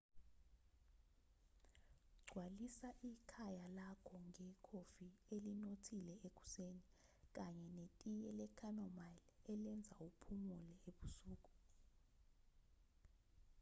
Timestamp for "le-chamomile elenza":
8.37-9.95